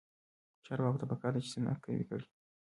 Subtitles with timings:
[0.65, 2.25] چارواکو ته پکار ده چې، صنعت قوي کړي.